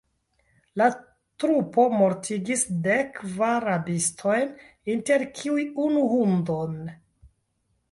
La 0.81 0.85
trupo 1.43 1.85
mortigis 1.97 2.63
dek 2.87 3.13
kvar 3.21 3.67
rabistojn, 3.71 4.57
inter 4.97 5.29
kiuj 5.39 5.69
unu 5.87 6.09
hundon. 6.17 6.77